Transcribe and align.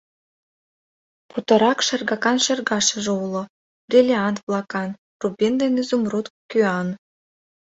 —Путырак 1.29 1.79
шергакан 1.87 2.37
шергашыже 2.45 3.13
уло, 3.25 3.41
бриллиант-влакан, 3.87 4.89
рубин 5.21 5.53
ден 5.61 5.73
изумруд 5.81 6.27
кӱан. 6.49 6.87